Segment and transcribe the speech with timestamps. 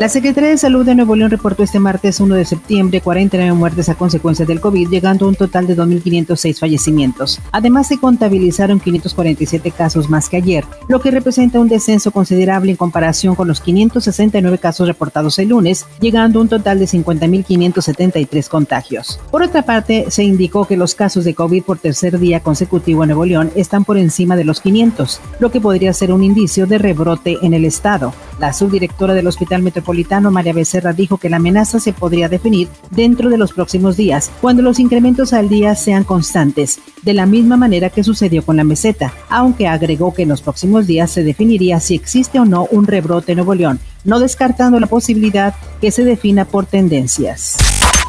[0.00, 3.90] La Secretaría de Salud de Nuevo León reportó este martes 1 de septiembre 49 muertes
[3.90, 7.38] a consecuencia del COVID, llegando a un total de 2.506 fallecimientos.
[7.52, 12.78] Además, se contabilizaron 547 casos más que ayer, lo que representa un descenso considerable en
[12.78, 19.20] comparación con los 569 casos reportados el lunes, llegando a un total de 50.573 contagios.
[19.30, 23.08] Por otra parte, se indicó que los casos de COVID por tercer día consecutivo en
[23.08, 26.78] Nuevo León están por encima de los 500, lo que podría ser un indicio de
[26.78, 28.14] rebrote en el estado.
[28.40, 33.28] La subdirectora del Hospital Metropolitano María Becerra dijo que la amenaza se podría definir dentro
[33.28, 37.90] de los próximos días, cuando los incrementos al día sean constantes, de la misma manera
[37.90, 41.94] que sucedió con la meseta, aunque agregó que en los próximos días se definiría si
[41.94, 46.46] existe o no un rebrote en Nuevo León, no descartando la posibilidad que se defina
[46.46, 47.58] por tendencias.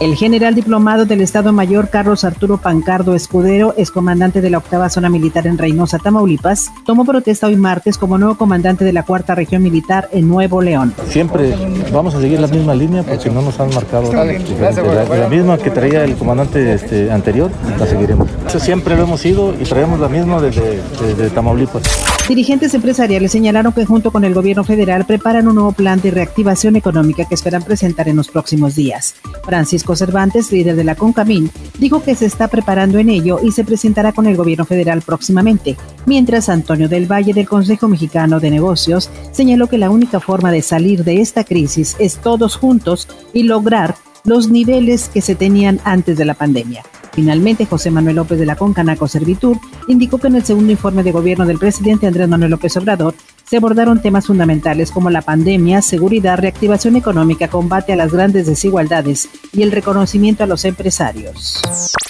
[0.01, 5.09] El general diplomado del Estado Mayor Carlos Arturo Pancardo Escudero, excomandante de la octava zona
[5.09, 9.61] militar en Reynosa, Tamaulipas, tomó protesta hoy martes como nuevo comandante de la cuarta región
[9.61, 10.91] militar en Nuevo León.
[11.07, 11.53] Siempre
[11.93, 15.69] vamos a seguir la misma línea porque no nos han marcado la, la, misma que
[15.69, 18.27] traía el comandante este, anterior, la seguiremos.
[18.47, 21.83] Eso siempre lo hemos ido y traemos la misma desde, desde Tamaulipas.
[22.31, 26.77] Dirigentes empresariales señalaron que junto con el gobierno federal preparan un nuevo plan de reactivación
[26.77, 29.15] económica que esperan presentar en los próximos días.
[29.43, 33.65] Francisco Cervantes, líder de la CONCAMIN, dijo que se está preparando en ello y se
[33.65, 39.09] presentará con el gobierno federal próximamente, mientras Antonio del Valle del Consejo Mexicano de Negocios
[39.33, 43.95] señaló que la única forma de salir de esta crisis es todos juntos y lograr
[44.23, 46.85] los niveles que se tenían antes de la pandemia.
[47.13, 51.11] Finalmente, José Manuel López de la Concanaco Servitur indicó que en el segundo informe de
[51.11, 53.13] gobierno del presidente Andrés Manuel López Obrador
[53.51, 59.27] se abordaron temas fundamentales como la pandemia, seguridad, reactivación económica, combate a las grandes desigualdades
[59.51, 61.61] y el reconocimiento a los empresarios.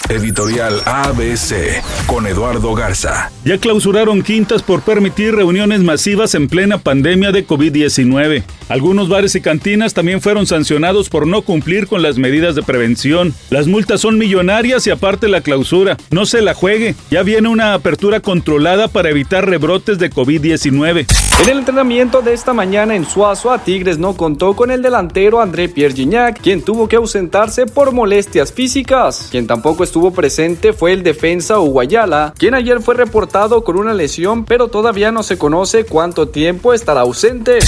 [0.08, 3.32] Editorial ABC con Eduardo Garza.
[3.44, 8.44] Ya clausuraron quintas por permitir reuniones masivas en plena pandemia de COVID-19.
[8.68, 13.34] Algunos bares y cantinas también fueron sancionados por no cumplir con las medidas de prevención.
[13.50, 15.96] Las multas son millonarias y aparte la clausura.
[16.10, 16.94] No se la juegue.
[17.10, 21.31] Ya viene una apertura controlada para evitar rebrotes de COVID-19.
[21.40, 25.68] En el entrenamiento de esta mañana en Suazo, Tigres no contó con el delantero André
[25.68, 29.28] Pierre Gignac, quien tuvo que ausentarse por molestias físicas.
[29.30, 34.44] Quien tampoco estuvo presente fue el defensa Uguayala, quien ayer fue reportado con una lesión,
[34.44, 37.58] pero todavía no se conoce cuánto tiempo estará ausente.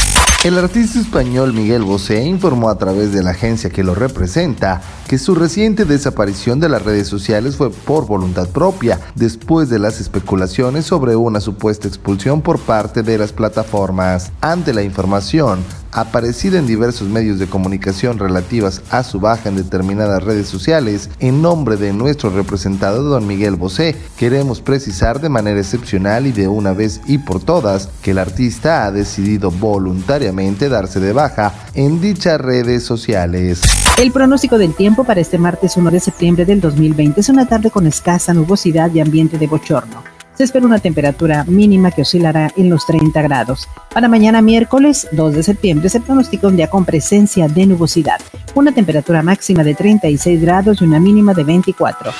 [0.44, 5.16] El artista español Miguel Bosé informó a través de la agencia que lo representa que
[5.16, 10.84] su reciente desaparición de las redes sociales fue por voluntad propia, después de las especulaciones
[10.84, 13.32] sobre una supuesta expulsión por parte de las
[14.40, 20.22] Ante la información, aparecida en diversos medios de comunicación relativas a su baja en determinadas
[20.24, 26.26] redes sociales, en nombre de nuestro representado don Miguel Bosé, queremos precisar de manera excepcional
[26.26, 31.12] y de una vez y por todas que el artista ha decidido voluntariamente darse de
[31.12, 33.60] baja en dichas redes sociales.
[33.98, 37.70] El pronóstico del tiempo para este martes 1 de septiembre del 2020 es una tarde
[37.70, 42.70] con escasa nubosidad y ambiente de bochorno se espera una temperatura mínima que oscilará en
[42.70, 43.68] los 30 grados.
[43.92, 48.20] Para mañana miércoles 2 de septiembre se pronostica un día con presencia de nubosidad,
[48.54, 52.12] una temperatura máxima de 36 grados y una mínima de 24.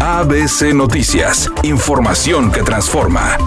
[0.00, 3.38] ABC Noticias, información que transforma.